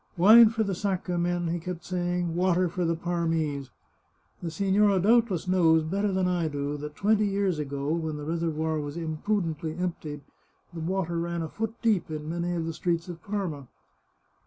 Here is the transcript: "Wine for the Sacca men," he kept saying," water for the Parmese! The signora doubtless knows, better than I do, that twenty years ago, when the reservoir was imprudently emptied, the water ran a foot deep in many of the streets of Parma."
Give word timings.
"Wine 0.27 0.49
for 0.49 0.63
the 0.63 0.73
Sacca 0.73 1.19
men," 1.19 1.49
he 1.49 1.59
kept 1.59 1.85
saying," 1.85 2.33
water 2.35 2.67
for 2.67 2.85
the 2.85 2.95
Parmese! 2.95 3.69
The 4.41 4.49
signora 4.49 4.99
doubtless 4.99 5.47
knows, 5.47 5.83
better 5.83 6.11
than 6.11 6.27
I 6.27 6.47
do, 6.47 6.75
that 6.77 6.95
twenty 6.95 7.27
years 7.27 7.59
ago, 7.59 7.89
when 7.93 8.17
the 8.17 8.23
reservoir 8.25 8.79
was 8.79 8.97
imprudently 8.97 9.77
emptied, 9.77 10.21
the 10.73 10.79
water 10.79 11.19
ran 11.19 11.43
a 11.43 11.49
foot 11.49 11.79
deep 11.83 12.09
in 12.09 12.27
many 12.27 12.53
of 12.55 12.65
the 12.65 12.73
streets 12.73 13.09
of 13.09 13.21
Parma." 13.23 13.67